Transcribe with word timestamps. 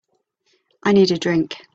I 0.81 0.93
need 0.93 1.11
a 1.11 1.17
drink. 1.19 1.57